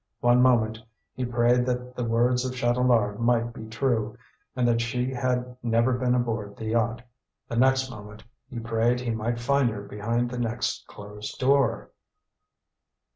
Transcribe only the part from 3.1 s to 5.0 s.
might be true, and that